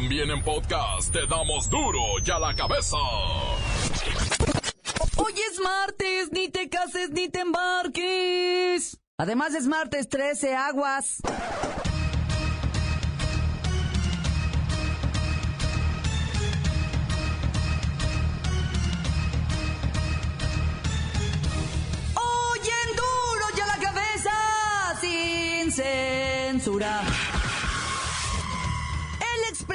[0.00, 2.96] También en podcast te damos duro y a la cabeza.
[5.16, 8.96] Hoy es martes, ni te cases ni te embarques.
[9.18, 11.16] Además es martes 13, aguas.
[22.14, 24.30] Hoy en duro y a la cabeza,
[25.00, 27.02] sin censura.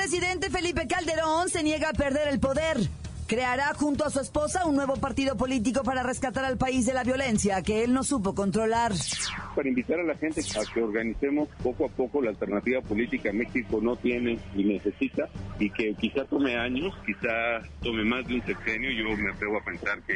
[0.04, 2.90] El expresidente Felipe Calderón se niega a perder el poder
[3.34, 7.04] creará junto a su esposa un nuevo partido político para rescatar al país de la
[7.04, 8.92] violencia que él no supo controlar.
[9.56, 13.80] Para invitar a la gente a que organicemos poco a poco la alternativa política México
[13.82, 18.92] no tiene y necesita y que quizá tome años, quizá tome más de un sexenio,
[18.92, 20.14] yo me atrevo a pensar que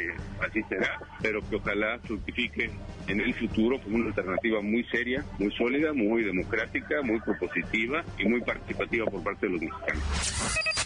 [0.48, 2.70] así será, pero que ojalá fructifique
[3.08, 8.26] en el futuro como una alternativa muy seria, muy sólida, muy democrática, muy propositiva y
[8.26, 10.77] muy participativa por parte de los mexicanos.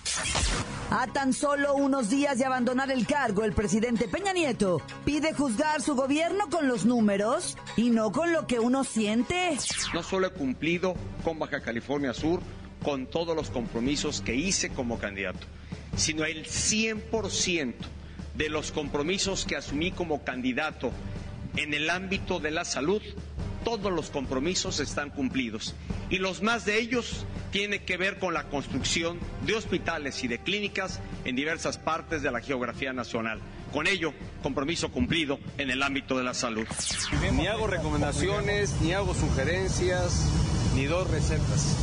[0.95, 5.81] A tan solo unos días de abandonar el cargo, el presidente Peña Nieto pide juzgar
[5.81, 9.57] su gobierno con los números y no con lo que uno siente.
[9.95, 10.95] No solo he cumplido
[11.25, 12.43] con Baja California Sur
[12.85, 15.47] con todos los compromisos que hice como candidato,
[15.97, 17.73] sino el 100%
[18.35, 20.93] de los compromisos que asumí como candidato
[21.57, 23.01] en el ámbito de la salud
[23.65, 25.75] todos los compromisos están cumplidos
[26.11, 30.39] y los más de ellos tienen que ver con la construcción de hospitales y de
[30.39, 33.41] clínicas en diversas partes de la geografía nacional.
[33.73, 36.67] Con ello, compromiso cumplido en el ámbito de la salud.
[37.35, 40.29] Ni hago recomendaciones, ni hago sugerencias,
[40.75, 41.77] ni dos recetas.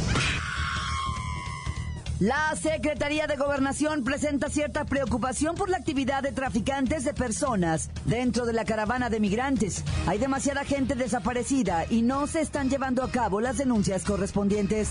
[2.20, 8.45] La Secretaría de Gobernación presenta cierta preocupación por la actividad de traficantes de personas dentro
[8.45, 9.86] de la caravana de migrantes.
[10.06, 14.90] Hay demasiada gente desaparecida y no se están llevando a cabo las denuncias correspondientes.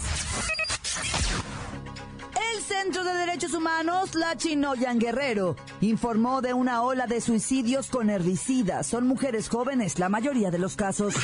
[3.29, 8.87] Derechos Humanos, la Chinoyan Guerrero, informó de una ola de suicidios con herbicidas.
[8.87, 11.15] Son mujeres jóvenes, la mayoría de los casos.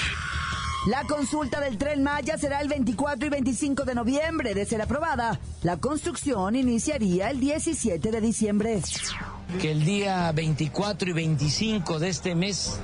[0.87, 4.53] La consulta del tren Maya será el 24 y 25 de noviembre.
[4.53, 8.83] De ser aprobada, la construcción iniciaría el 17 de diciembre.
[9.59, 12.79] Que el día 24 y 25 de este mes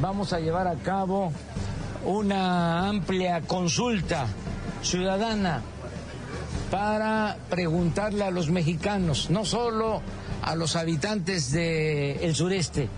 [0.00, 1.32] vamos a llevar a cabo
[2.04, 4.26] una amplia consulta
[4.82, 5.62] ciudadana
[6.72, 10.00] para preguntarle a los mexicanos, no solo
[10.40, 12.88] a los habitantes del sureste,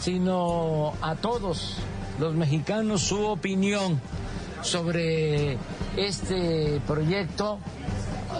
[0.00, 1.76] sino a todos
[2.18, 4.00] los mexicanos su opinión
[4.62, 5.56] sobre
[5.96, 7.60] este proyecto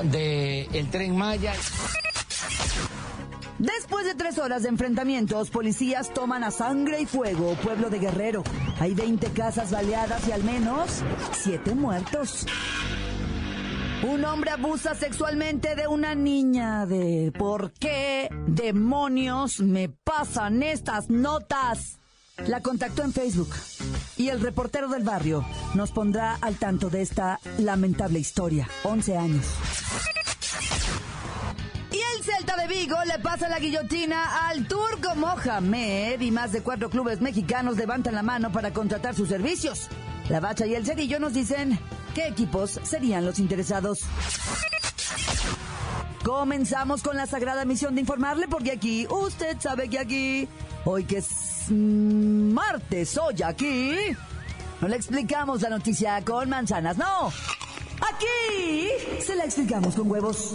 [0.02, 1.52] de el tren Maya.
[3.60, 8.42] Después de tres horas de enfrentamientos, policías toman a sangre y fuego Pueblo de Guerrero.
[8.80, 11.04] Hay 20 casas baleadas y al menos
[11.40, 12.46] siete muertos.
[14.02, 22.00] Un hombre abusa sexualmente de una niña de ¿por qué demonios me pasan estas notas?
[22.48, 23.50] La contactó en Facebook
[24.16, 28.68] y el reportero del barrio nos pondrá al tanto de esta lamentable historia.
[28.82, 29.46] 11 años.
[31.92, 36.62] Y el Celta de Vigo le pasa la guillotina al turco Mohamed y más de
[36.62, 39.88] cuatro clubes mexicanos levantan la mano para contratar sus servicios.
[40.32, 41.78] La Bacha y el Cerillo nos dicen
[42.14, 44.00] qué equipos serían los interesados.
[46.24, 50.48] Comenzamos con la sagrada misión de informarle porque aquí, usted sabe que aquí,
[50.86, 53.94] hoy que es martes, hoy aquí,
[54.80, 57.30] no le explicamos la noticia con manzanas, no.
[58.00, 58.88] Aquí
[59.20, 60.54] se la explicamos con huevos.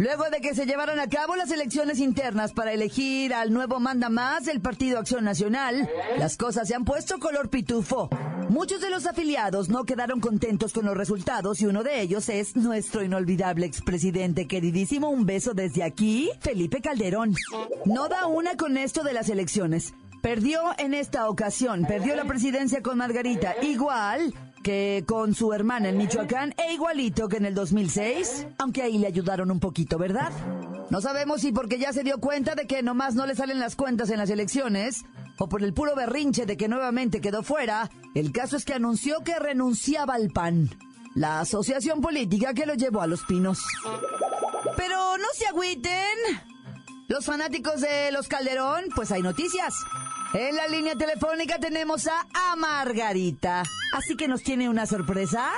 [0.00, 4.08] Luego de que se llevaron a cabo las elecciones internas para elegir al nuevo manda
[4.08, 8.08] más del Partido Acción Nacional, las cosas se han puesto color pitufo.
[8.48, 12.56] Muchos de los afiliados no quedaron contentos con los resultados y uno de ellos es
[12.56, 17.34] nuestro inolvidable expresidente queridísimo, un beso desde aquí, Felipe Calderón.
[17.84, 19.92] No da una con esto de las elecciones.
[20.22, 24.32] Perdió en esta ocasión, perdió la presidencia con Margarita, igual
[24.62, 29.06] que con su hermana en Michoacán e igualito que en el 2006, aunque ahí le
[29.06, 30.30] ayudaron un poquito, ¿verdad?
[30.90, 33.76] No sabemos si porque ya se dio cuenta de que nomás no le salen las
[33.76, 35.04] cuentas en las elecciones,
[35.38, 39.20] o por el puro berrinche de que nuevamente quedó fuera, el caso es que anunció
[39.24, 40.68] que renunciaba al PAN.
[41.14, 43.58] la asociación política que lo llevó a Los Pinos.
[44.76, 46.04] Pero no se agüiten.
[47.08, 49.74] Los fanáticos de los Calderón, pues hay noticias.
[50.32, 53.64] En la línea telefónica tenemos a, a Margarita.
[53.92, 55.50] Así que nos tiene una sorpresa.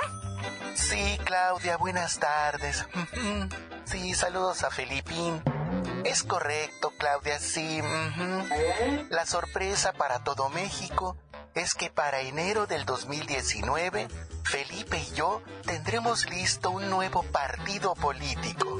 [0.73, 2.85] Sí, Claudia, buenas tardes.
[3.85, 5.43] Sí, saludos a Felipín.
[6.05, 7.81] Es correcto, Claudia, sí.
[9.09, 11.17] La sorpresa para todo México
[11.53, 14.07] es que para enero del 2019,
[14.45, 18.79] Felipe y yo tendremos listo un nuevo partido político.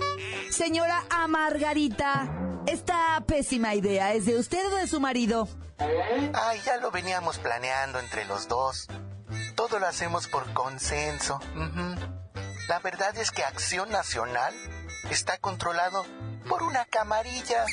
[0.50, 1.28] Señora A.
[1.28, 2.30] Margarita,
[2.68, 5.48] esta pésima idea es de usted o de su marido.
[6.34, 8.88] Ay, ya lo veníamos planeando entre los dos.
[9.56, 11.40] Todo lo hacemos por consenso.
[12.68, 14.54] La verdad es que Acción Nacional
[15.10, 16.06] está controlado
[16.48, 17.66] por una camarilla.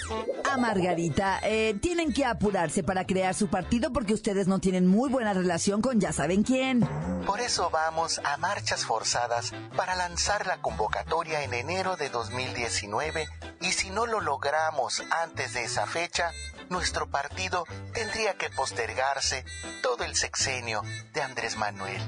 [0.51, 5.11] A Margarita, eh, tienen que apurarse para crear su partido porque ustedes no tienen muy
[5.11, 6.89] buena relación con ya saben quién.
[7.27, 13.29] Por eso vamos a marchas forzadas para lanzar la convocatoria en enero de 2019
[13.71, 16.33] y si no lo logramos antes de esa fecha,
[16.71, 17.65] nuestro partido
[17.95, 19.45] tendría que postergarse
[19.81, 20.83] todo el sexenio
[21.13, 22.03] de Andrés Manuel.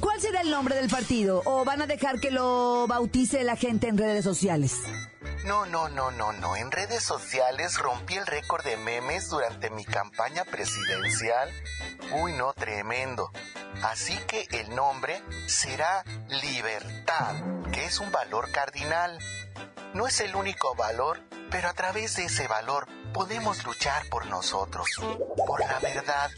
[0.00, 1.40] ¿Cuál será el nombre del partido?
[1.46, 4.82] ¿O van a dejar que lo bautice la gente en redes sociales?
[5.46, 6.56] No, no, no, no, no.
[6.56, 11.50] En redes sociales rompí el récord de memes durante mi campaña presidencial.
[12.20, 13.30] Uy, no, tremendo.
[13.82, 17.34] Así que el nombre será libertad,
[17.72, 19.18] que es un valor cardinal.
[19.94, 21.20] No es el único valor,
[21.52, 24.88] pero a través de ese valor podemos luchar por nosotros,
[25.46, 26.30] por la verdad,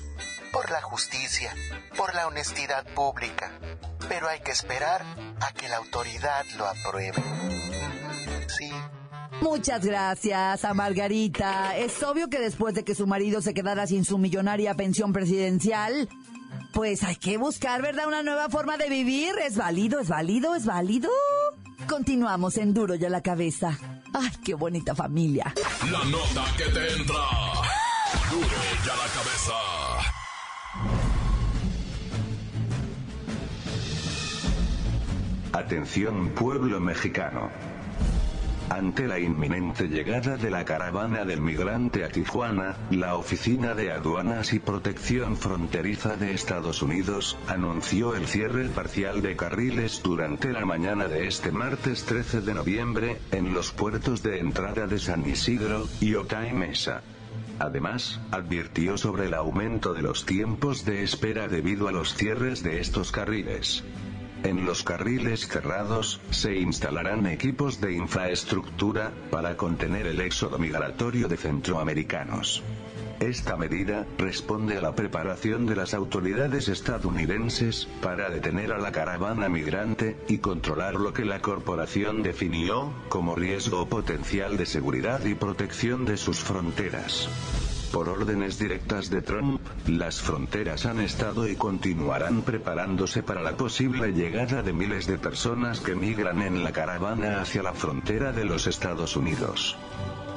[0.53, 1.55] por la justicia,
[1.97, 3.51] por la honestidad pública.
[4.11, 5.07] Pero hay que esperar
[5.41, 7.23] a que la autoridad lo apruebe.
[8.47, 8.71] Sí.
[9.41, 11.79] Muchas gracias a Margarita.
[11.79, 16.11] Es obvio que después de que su marido se quedara sin su millonaria pensión presidencial,
[16.75, 18.07] pues hay que buscar, ¿verdad?
[18.07, 19.35] Una nueva forma de vivir.
[19.43, 21.09] Es válido, es válido, es válido.
[21.89, 23.79] Continuamos en Duro ya la cabeza.
[24.13, 25.55] Ay, qué bonita familia.
[25.91, 27.15] La nota que te entra.
[28.31, 28.47] Duro
[28.85, 29.53] ya la cabeza.
[35.53, 37.51] Atención pueblo mexicano.
[38.69, 44.53] Ante la inminente llegada de la caravana del migrante a Tijuana, la Oficina de Aduanas
[44.53, 51.07] y Protección Fronteriza de Estados Unidos anunció el cierre parcial de carriles durante la mañana
[51.07, 56.17] de este martes 13 de noviembre, en los puertos de entrada de San Isidro y
[56.17, 57.03] Otay Mesa.
[57.61, 62.81] Además, advirtió sobre el aumento de los tiempos de espera debido a los cierres de
[62.81, 63.85] estos carriles.
[64.47, 71.37] En los carriles cerrados, se instalarán equipos de infraestructura, para contener el éxodo migratorio de
[71.37, 72.63] centroamericanos.
[73.19, 79.49] Esta medida responde a la preparación de las autoridades estadounidenses para detener a la caravana
[79.49, 86.05] migrante y controlar lo que la corporación definió como riesgo potencial de seguridad y protección
[86.05, 87.29] de sus fronteras.
[87.93, 94.13] Por órdenes directas de Trump, las fronteras han estado y continuarán preparándose para la posible
[94.13, 98.67] llegada de miles de personas que migran en la caravana hacia la frontera de los
[98.67, 99.77] Estados Unidos.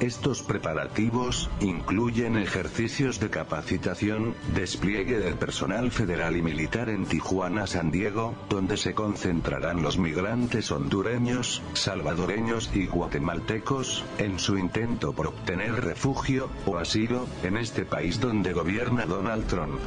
[0.00, 7.90] Estos preparativos incluyen ejercicios de capacitación, despliegue del personal federal y militar en Tijuana, San
[7.90, 15.84] Diego, donde se concentrarán los migrantes hondureños, salvadoreños y guatemaltecos, en su intento por obtener
[15.84, 19.80] refugio o asilo en este país donde gobierna Donald Trump.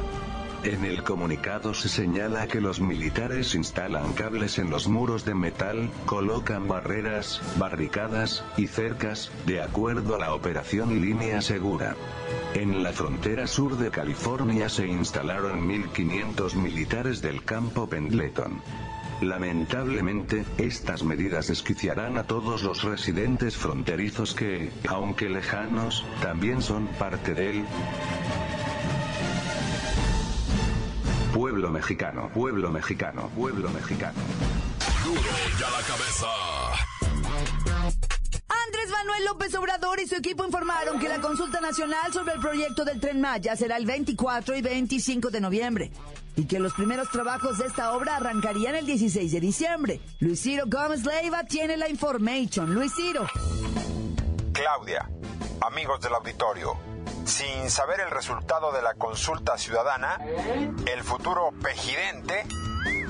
[0.64, 5.90] En el comunicado se señala que los militares instalan cables en los muros de metal,
[6.06, 11.96] colocan barreras, barricadas y cercas, de acuerdo a la operación Línea Segura.
[12.54, 18.62] En la frontera sur de California se instalaron 1.500 militares del campo Pendleton.
[19.20, 27.34] Lamentablemente, estas medidas desquiciarán a todos los residentes fronterizos que, aunque lejanos, también son parte
[27.34, 27.66] del
[31.74, 34.18] mexicano, pueblo mexicano, pueblo mexicano.
[35.04, 35.20] Duro
[35.58, 36.26] ya la cabeza.
[38.66, 42.84] Andrés Manuel López Obrador y su equipo informaron que la consulta nacional sobre el proyecto
[42.84, 45.90] del Tren Maya será el 24 y 25 de noviembre
[46.36, 50.00] y que los primeros trabajos de esta obra arrancarían el 16 de diciembre.
[50.20, 52.72] Luis Ciro Gómez Leiva tiene la information.
[52.72, 53.26] Luis Ciro.
[54.52, 55.10] Claudia,
[55.60, 56.76] amigos del auditorio,
[57.24, 60.18] sin saber el resultado de la consulta ciudadana,
[60.86, 62.44] el futuro pejidente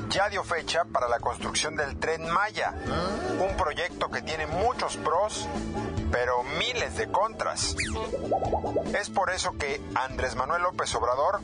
[0.09, 2.75] ya dio fecha para la construcción del tren Maya,
[3.41, 5.49] un proyecto que tiene muchos pros,
[6.13, 7.75] pero miles de contras.
[8.99, 11.41] Es por eso que Andrés Manuel López Obrador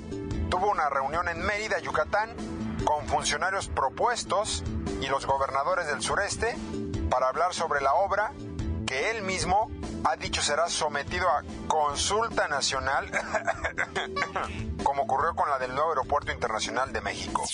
[0.49, 2.31] tuvo una reunión en Mérida, Yucatán,
[2.85, 4.63] con funcionarios propuestos
[5.01, 6.57] y los gobernadores del sureste
[7.11, 8.33] para hablar sobre la obra
[8.91, 9.71] que él mismo
[10.03, 13.07] ha dicho será sometido a consulta nacional,
[14.83, 17.45] como ocurrió con la del nuevo Aeropuerto Internacional de México.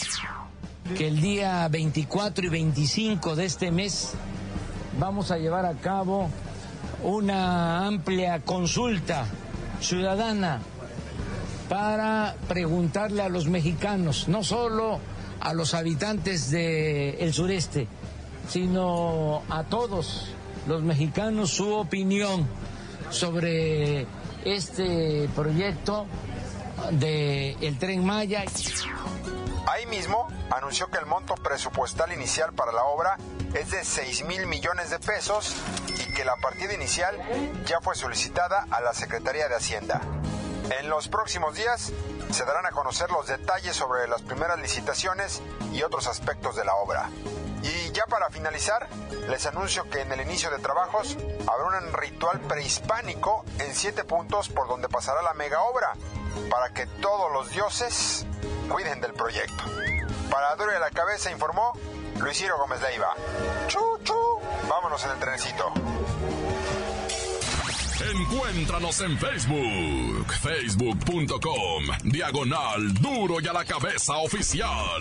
[0.96, 4.14] Que el día 24 y 25 de este mes
[4.98, 6.30] vamos a llevar a cabo
[7.02, 9.26] una amplia consulta
[9.82, 10.62] ciudadana
[11.68, 15.00] para preguntarle a los mexicanos, no solo
[15.40, 17.88] a los habitantes del sureste,
[18.48, 20.30] sino a todos
[20.66, 22.46] los mexicanos su opinión
[23.10, 24.06] sobre
[24.44, 26.06] este proyecto
[26.90, 28.44] del el tren Maya.
[29.66, 33.16] Ahí mismo anunció que el monto presupuestal inicial para la obra
[33.54, 35.56] es de 6 mil millones de pesos
[35.88, 37.16] y que la partida inicial
[37.66, 40.00] ya fue solicitada a la Secretaría de Hacienda.
[40.80, 41.92] En los próximos días
[42.30, 45.42] se darán a conocer los detalles sobre las primeras licitaciones
[45.72, 47.08] y otros aspectos de la obra.
[47.62, 48.88] Y ya para finalizar,
[49.28, 54.48] les anuncio que en el inicio de trabajos habrá un ritual prehispánico en siete puntos
[54.48, 55.92] por donde pasará la mega obra,
[56.50, 58.26] para que todos los dioses
[58.68, 59.64] cuiden del proyecto.
[60.30, 61.72] Para Duro de la Cabeza informó
[62.18, 63.14] Luis Ciro Gómez Leiva.
[63.68, 64.14] ¡Chu, chu!
[64.68, 65.72] Vámonos en el trenecito.
[67.98, 75.00] Encuéntranos en Facebook, facebook.com, diagonal duro y a la cabeza oficial.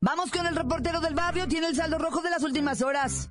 [0.00, 1.46] Vamos con el reportero del barrio.
[1.48, 3.30] Tiene el saldo rojo de las últimas horas.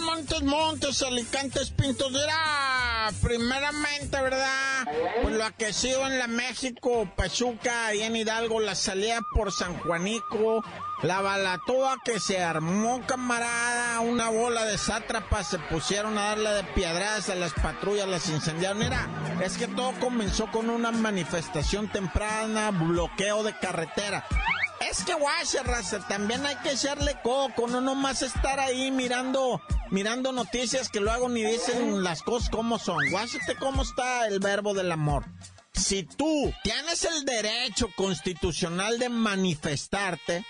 [0.00, 2.12] Montes, Montes, Alicantes, Pintos.
[2.14, 4.86] Era primeramente, ¿verdad?
[5.22, 5.72] Pues lo que
[6.06, 10.64] en la México, Pachuca, y en Hidalgo, la salida por San Juanico,
[11.02, 16.64] la balatoa que se armó, camarada, una bola de sátrapas se pusieron a darle de
[16.64, 18.78] piedradas a las patrullas, las incendiaron.
[18.78, 19.08] Mira,
[19.42, 24.24] es que todo comenzó con una manifestación temprana, bloqueo de carretera.
[24.88, 25.58] Es que guache,
[26.08, 31.42] también hay que echarle coco, no nomás estar ahí mirando, mirando noticias que luego ni
[31.42, 32.98] dicen las cosas como son.
[33.10, 35.24] Guáchate cómo está el verbo del amor.
[35.72, 40.44] Si tú tienes el derecho constitucional de manifestarte,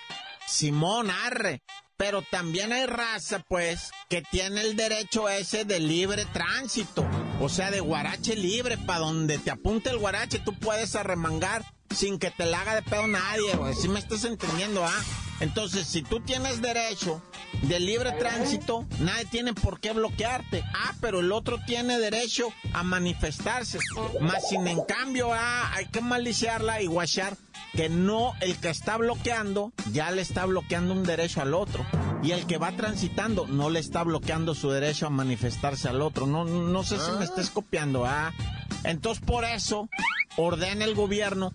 [0.47, 1.61] Simón Arre,
[1.97, 7.05] pero también hay raza, pues, que tiene el derecho ese de libre tránsito.
[7.39, 11.63] O sea, de guarache libre, para donde te apunte el guarache, tú puedes arremangar
[11.95, 13.73] sin que te la haga de pedo nadie, güey.
[13.75, 15.03] Si me estás entendiendo, ¿ah?
[15.43, 17.21] Entonces, si tú tienes derecho
[17.63, 20.63] de libre tránsito, nadie tiene por qué bloquearte.
[20.73, 23.77] Ah, pero el otro tiene derecho a manifestarse.
[24.21, 27.35] Más sin en cambio, ah, hay que maliciarla y guachar
[27.73, 31.85] que no el que está bloqueando ya le está bloqueando un derecho al otro
[32.21, 36.25] y el que va transitando no le está bloqueando su derecho a manifestarse al otro.
[36.25, 38.31] No, no sé si me estés copiando, ah.
[38.85, 39.89] Entonces por eso
[40.37, 41.51] ordena el gobierno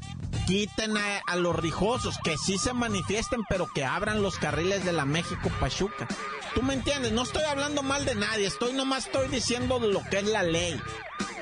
[0.49, 4.95] quiten a, a, los rijosos, que sí se manifiesten, pero que abran los carriles de
[4.95, 6.09] la México Pachuca.
[6.55, 7.13] ¿Tú me entiendes?
[7.13, 10.81] No estoy hablando mal de nadie, estoy nomás estoy diciendo lo que es la ley.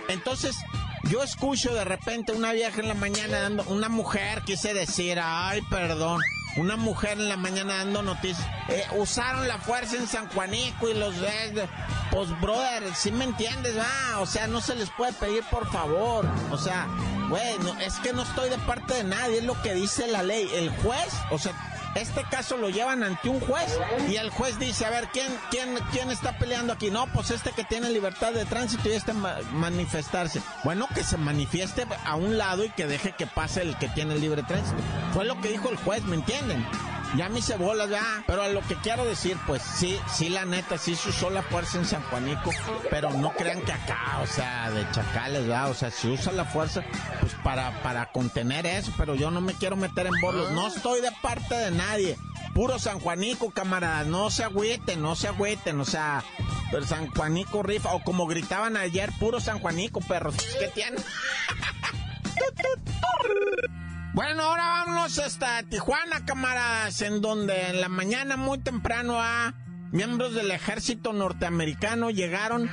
[0.09, 0.57] Entonces,
[1.05, 5.63] yo escucho de repente una vieja en la mañana dando, una mujer, quise decir, ay,
[5.71, 6.21] perdón,
[6.57, 8.45] una mujer en la mañana dando noticias.
[8.69, 11.15] Eh, usaron la fuerza en San Juanico y los...
[11.19, 11.69] Eh,
[12.11, 14.19] pues, brother, si me entiendes, va?
[14.19, 16.27] O sea, no se les puede pedir por favor.
[16.51, 16.89] O sea,
[17.29, 20.49] bueno, es que no estoy de parte de nadie, es lo que dice la ley.
[20.55, 21.53] El juez, o sea,
[21.97, 23.79] este caso lo llevan ante un juez
[24.09, 26.91] y el juez dice, a ver, ¿quién, quién, quién está peleando aquí?
[26.91, 30.43] No, pues este que tiene libertad de tránsito y este ma manifestarse.
[30.63, 34.17] Bueno, que se manifieste a un lado y que deje que pase el que tiene
[34.17, 34.77] libre tránsito.
[35.15, 36.67] Fue lo que dijo el juez, ¿me entienden?
[37.15, 38.25] Ya me hice bolas, ya.
[38.27, 41.43] Pero a lo que quiero decir, pues sí, sí, la neta, sí se usó la
[41.43, 42.51] fuerza en San Juanico,
[42.91, 45.71] pero no crean que acá, o sea, de chacales, ¿verdad?
[45.71, 46.83] O sea, se usa la fuerza,
[47.21, 50.51] pues para, para contener eso, pero yo no me quiero meter en bolos.
[50.53, 52.19] No estoy de parte de nadie.
[52.55, 56.25] Puro San Juanico, camaradas, no se agüiten, no se agüiten, o sea,
[56.71, 61.05] pero San Juanico rifa, o como gritaban ayer, puro San Juanico, perros, ¿qué tienen?
[64.17, 69.53] Bueno, ahora vámonos hasta Tijuana, camaradas, en donde en la mañana muy temprano a
[69.93, 72.71] miembros del ejército norteamericano llegaron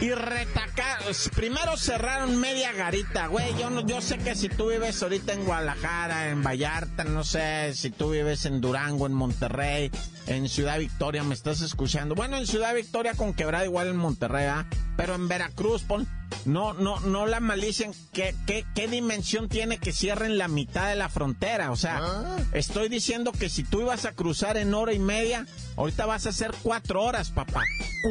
[0.00, 0.98] y retacar.
[1.36, 3.56] Primero cerraron media garita, güey.
[3.56, 7.72] Yo, no, yo sé que si tú vives ahorita en Guadalajara, en Vallarta, no sé,
[7.74, 9.92] si tú vives en Durango, en Monterrey,
[10.26, 12.16] en Ciudad Victoria, me estás escuchando.
[12.16, 14.66] Bueno, en Ciudad Victoria con quebrada igual en Monterrey, ¿ah?
[14.96, 16.06] Pero en Veracruz, pon,
[16.44, 17.92] no, no, no la malicen.
[18.12, 21.70] ¿Qué, qué, qué dimensión tiene que cierren la mitad de la frontera?
[21.70, 22.36] O sea, ah.
[22.52, 25.46] estoy diciendo que si tú ibas a cruzar en hora y media,
[25.76, 27.64] ahorita vas a hacer cuatro horas, papá.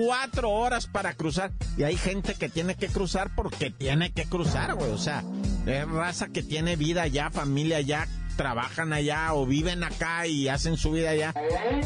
[0.06, 1.52] Cuatro horas para cruzar.
[1.78, 4.92] Y hay gente que tiene que cruzar porque tiene que cruzar, güey.
[4.92, 5.24] O sea,
[5.66, 10.78] es raza que tiene vida allá, familia allá, trabajan allá o viven acá y hacen
[10.78, 11.34] su vida allá.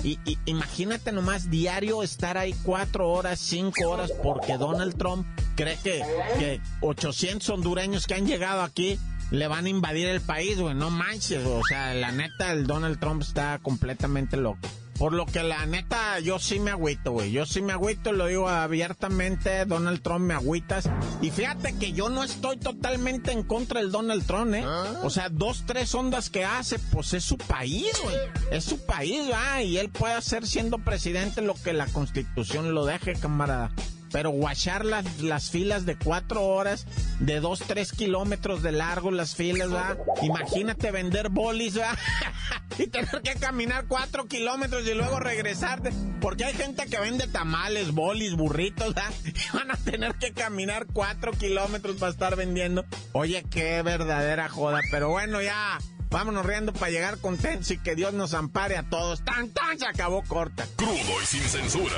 [0.04, 5.26] Y, imagínate nomás diario estar ahí cuatro horas, cinco horas, porque Donald Trump
[5.56, 6.04] cree que,
[6.40, 9.00] que 800 hondureños que han llegado aquí
[9.32, 10.76] le van a invadir el país, güey.
[10.76, 14.68] No manches, o sea, la neta, el Donald Trump está completamente loco.
[14.98, 17.32] Por lo que la neta, yo sí me agüito, güey.
[17.32, 20.90] Yo sí me agüito, lo digo abiertamente, Donald Trump me agüitas.
[21.22, 24.64] Y fíjate que yo no estoy totalmente en contra del Donald Trump, ¿eh?
[24.66, 25.02] ¿Ah?
[25.04, 28.16] O sea, dos, tres ondas que hace, pues es su país, güey.
[28.52, 29.62] Es su país, ¿ah?
[29.62, 33.72] Y él puede hacer siendo presidente lo que la constitución lo deje, camarada
[34.12, 36.86] pero guachar las, las filas de cuatro horas,
[37.20, 39.98] de dos, tres kilómetros de largo las filas, ¿va?
[40.22, 41.98] Imagínate vender bolis, ¿va?
[42.78, 47.92] y tener que caminar cuatro kilómetros y luego regresarte, porque hay gente que vende tamales,
[47.92, 49.06] bolis, burritos, ¿va?
[49.26, 52.86] Y van a tener que caminar cuatro kilómetros para estar vendiendo.
[53.14, 55.78] Oye, qué verdadera joda, pero bueno, ya.
[56.10, 59.26] Vámonos riendo para llegar contentos y que Dios nos ampare a todos.
[59.26, 59.78] ¡Tan, tan!
[59.78, 60.66] Se acabó corta.
[60.78, 61.96] Crudo y sin censura.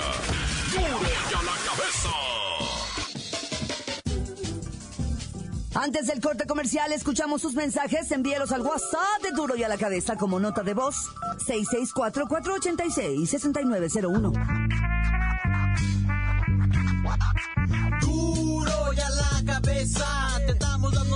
[0.71, 0.87] ¡Duro y
[1.33, 2.09] a la cabeza!
[5.75, 8.11] Antes del corte comercial, escuchamos sus mensajes.
[8.11, 10.95] Envíelos al WhatsApp de Duro y a la cabeza como nota de voz.
[11.47, 14.33] 664-486-6901.
[18.01, 20.05] Duro y a la cabeza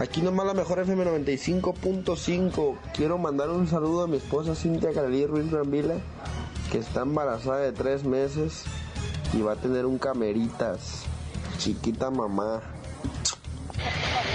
[0.00, 2.78] Aquí nomás la mejor FM 95.5.
[2.94, 5.96] Quiero mandar un saludo a mi esposa Cintia Carolí Ruiz Brambila,
[6.72, 8.64] que está embarazada de tres meses
[9.34, 11.02] y va a tener un cameritas.
[11.58, 12.62] Chiquita mamá.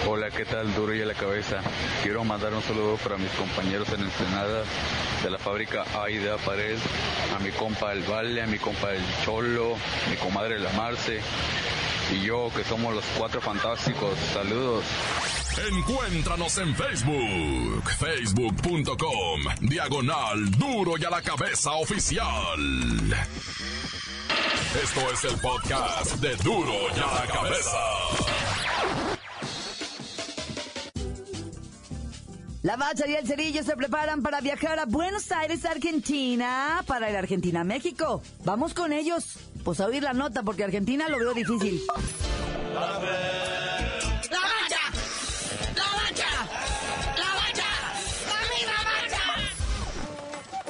[0.08, 0.72] Hola, ¿qué tal?
[0.76, 1.62] Duro y a la cabeza.
[2.04, 4.64] Quiero mandar un saludo para mis compañeros en Ensenada
[5.24, 6.78] de la fábrica Aida Pared,
[7.36, 9.74] a mi compa El Valle, a mi compa El Cholo,
[10.12, 11.22] mi comadre La Marce
[12.14, 14.16] y yo que somos los cuatro fantásticos.
[14.32, 14.84] Saludos.
[15.58, 22.60] Encuéntranos en Facebook, facebook.com, diagonal duro y a la cabeza oficial.
[24.84, 27.78] Esto es el podcast de duro y a la cabeza.
[32.62, 37.16] La Bacha y el Cerillo se preparan para viajar a Buenos Aires, Argentina, para ir
[37.16, 38.22] a Argentina, México.
[38.44, 39.38] Vamos con ellos.
[39.64, 41.82] Pues a oír la nota porque Argentina lo veo difícil.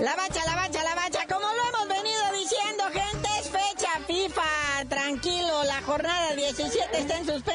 [0.06, 4.88] La bacha, la bacha, la bacha, como lo hemos venido diciendo, gente, es fecha FIFA,
[4.88, 7.55] tranquilo, la jornada 17 está en suspenso.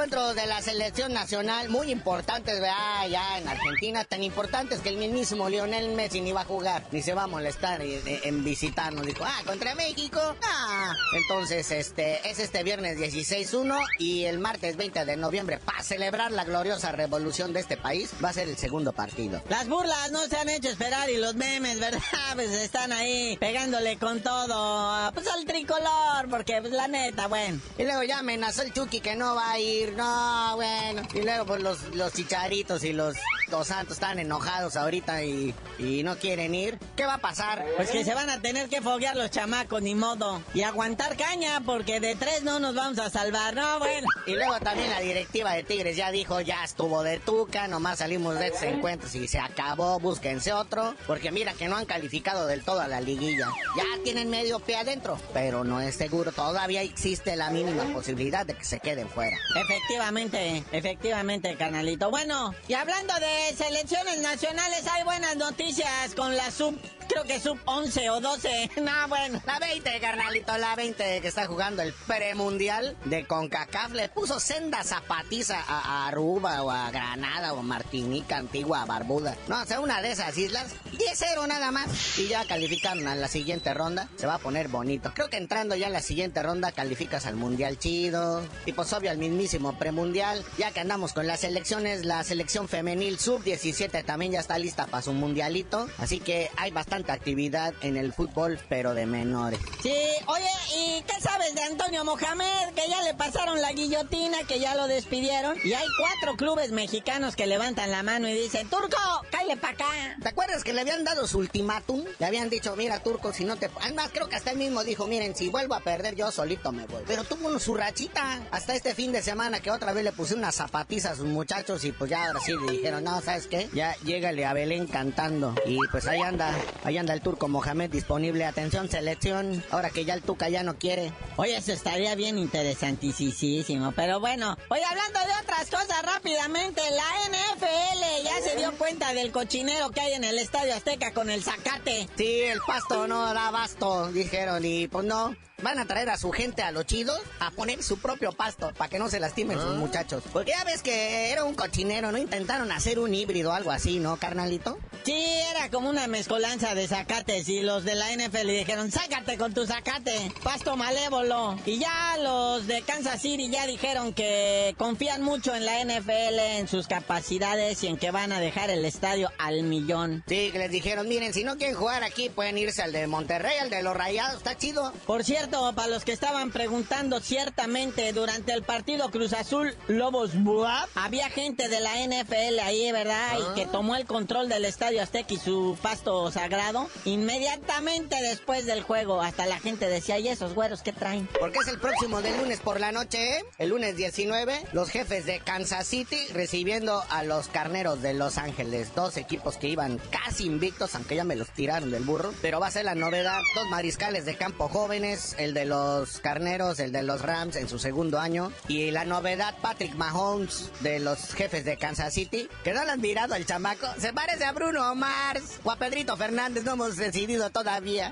[0.00, 3.06] Encuentros de la selección nacional muy importantes, ¿verdad?
[3.10, 7.02] Ya en Argentina, tan importantes que el mismísimo Lionel Messi ni va a jugar, ni
[7.02, 9.04] se va a molestar en visitarnos.
[9.04, 10.94] Dijo, ah, contra México, ah.
[11.12, 16.44] Entonces, este, es este viernes 16-1 y el martes 20 de noviembre, para celebrar la
[16.44, 19.42] gloriosa revolución de este país, va a ser el segundo partido.
[19.50, 22.00] Las burlas no se han hecho esperar y los memes, ¿verdad?
[22.34, 27.60] Pues están ahí pegándole con todo, pues al tricolor, porque pues la neta, bueno.
[27.76, 31.02] Y luego ya amenazó el Chucky que no va a ir, no, bueno.
[31.14, 33.16] Y luego pues los, los chicharitos y los
[33.50, 36.78] dos santos están enojados ahorita y, y no quieren ir.
[36.96, 37.64] ¿Qué va a pasar?
[37.76, 40.42] Pues que se van a tener que foguear los chamacos, ni modo.
[40.54, 44.06] Y aguantar caña, porque de tres no nos vamos a salvar, no, bueno.
[44.26, 48.38] Y luego también la directiva de Tigres ya dijo, ya estuvo de tuca, nomás salimos
[48.38, 50.94] de estos encuentros y se acabó, búsquense otro.
[51.06, 53.48] Porque mira que no han calificado del todo a la liguilla.
[53.76, 56.32] Ya tienen medio pie adentro, pero no es seguro.
[56.32, 59.36] Todavía existe la mínima posibilidad de que se queden fuera.
[59.80, 62.10] Efectivamente, efectivamente, canalito.
[62.10, 66.78] Bueno, y hablando de selecciones nacionales, hay buenas noticias con la sub
[67.10, 68.70] creo que sub 11 o 12.
[68.80, 69.42] No, bueno.
[69.46, 74.82] La 20, carnalito, la 20 que está jugando el premundial de CONCACAF le puso senda
[74.84, 79.36] zapatiza a, Aruba o a Granada o Martinica, Antigua, Barbuda.
[79.48, 80.72] No, o sea, una de esas islas.
[80.92, 82.18] 10-0 nada más.
[82.18, 84.08] Y ya calificaron a la siguiente ronda.
[84.16, 85.12] Se va a poner bonito.
[85.14, 88.42] Creo que entrando ya a la siguiente ronda calificas al Mundial chido.
[88.66, 90.44] Y pues obvio al mismísimo premundial.
[90.58, 95.02] Ya que andamos con las elecciones, la selección femenil sub-17 también ya está lista para
[95.02, 95.88] su mundialito.
[95.98, 99.60] Así que hay bastante actividad en el fútbol, pero de menores.
[99.82, 99.94] Sí,
[100.26, 102.74] oye, ¿y qué sabes de Antonio Mohamed?
[102.74, 105.56] Que ya le pasaron la guillotina, que ya lo despidieron.
[105.64, 108.96] Y hay cuatro clubes mexicanos que levantan la mano y dicen, Turco,
[109.30, 110.16] cállate para acá.
[110.22, 112.04] ¿Te acuerdas que le habían dado su ultimátum?
[112.18, 113.70] Le habían dicho, mira, Turco, si no te...
[113.82, 116.86] Además, creo que hasta él mismo dijo, miren, si vuelvo a perder, yo solito me
[116.86, 117.02] voy.
[117.06, 118.40] Pero tuvo su rachita.
[118.50, 121.84] Hasta este fin de semana que otra vez le puse unas zapatizas a sus muchachos
[121.84, 123.68] y pues ya ahora sí le dijeron, no, ¿sabes qué?
[123.72, 125.54] Ya llégale a Belén cantando.
[125.66, 126.54] Y pues ahí anda,
[126.90, 128.44] ahí anda el Turco Mohamed disponible.
[128.44, 129.64] Atención, selección.
[129.70, 131.12] Ahora que ya el Tuca ya no quiere.
[131.36, 133.92] Oye, eso estaría bien interesantísimo.
[133.92, 139.30] Pero bueno, oye, hablando de otras cosas rápidamente, la NFL ya se dio cuenta del
[139.30, 142.08] cochinero que hay en el Estadio Azteca con el zacate.
[142.16, 144.64] Sí, el pasto no da basto, dijeron.
[144.64, 147.98] Y pues no, van a traer a su gente a los chidos a poner su
[147.98, 149.78] propio pasto para que no se lastimen sus ah.
[149.78, 150.24] muchachos.
[150.32, 152.18] Porque ya ves que era un cochinero, ¿no?
[152.18, 154.78] Intentaron hacer un híbrido algo así, ¿no, carnalito?
[155.04, 159.38] Sí, era como una mezcolanza de zacates y los de la NFL le dijeron, sácate
[159.38, 161.58] con tu zacate, pasto malévolo.
[161.64, 166.68] Y ya los de Kansas City ya dijeron que confían mucho en la NFL, en
[166.68, 170.22] sus capacidades y en que van a dejar el estadio al millón.
[170.26, 173.56] Sí, que les dijeron, miren, si no quieren jugar aquí, pueden irse al de Monterrey,
[173.58, 174.92] al de los Rayados, está chido.
[175.06, 180.88] Por cierto, para los que estaban preguntando, ciertamente durante el partido Cruz Azul Lobos Buap,
[180.94, 183.38] había gente de la NFL ahí, ¿verdad?
[183.38, 183.70] Y que ah.
[183.72, 186.88] tomó el control del Estadio Azteca y su pasto sagrado.
[187.04, 191.28] Inmediatamente después del juego, hasta la gente decía, ¿y esos güeros qué traen?
[191.38, 193.44] Porque es el próximo del lunes por la noche, ¿eh?
[193.58, 198.94] El lunes 19, los jefes de Kansas City recibiendo a los carneros de Los Ángeles.
[198.94, 202.32] Dos equipos que iban casi invictos, aunque ya me los tiraron del burro.
[202.42, 206.80] Pero va a ser la novedad, dos mariscales de campo jóvenes, el de los Carneros,
[206.80, 208.52] el de los Rams en su segundo año.
[208.68, 213.00] Y la novedad, Patrick Mahomes de los jefes de Kansas City, que no lo han
[213.00, 213.86] mirado al chamaco.
[213.98, 218.10] Se parece a Bruno Mars o a Pedrito Fernández, no hemos decidido todavía.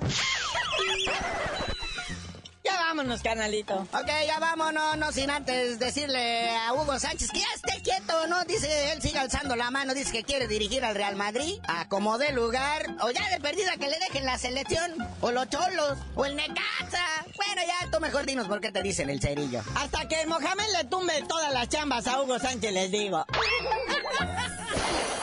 [2.63, 3.75] Ya vámonos, canalito.
[3.75, 8.45] Ok, ya vámonos, no sin antes decirle a Hugo Sánchez que ya esté quieto, ¿no?
[8.45, 12.19] Dice, él sigue alzando la mano, dice que quiere dirigir al Real Madrid, a como
[12.19, 16.27] de lugar, o ya de perdida que le dejen la selección, o los cholos, o
[16.27, 17.25] el Necaxa.
[17.37, 19.63] Bueno, ya tú mejor dinos por qué te dicen el cerillo.
[19.75, 23.25] Hasta que Mohamed le tumbe todas las chambas a Hugo Sánchez, les digo.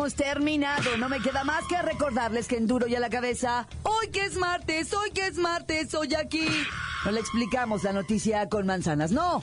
[0.00, 0.96] hemos terminado.
[0.98, 4.24] No me queda más que recordarles que en duro y a la cabeza, hoy que
[4.24, 6.46] es martes, hoy que es martes, hoy aquí.
[7.04, 9.42] No le explicamos la noticia con manzanas, no.